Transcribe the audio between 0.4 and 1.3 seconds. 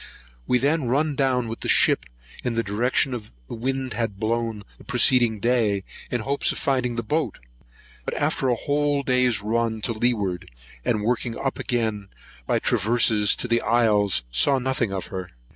We then run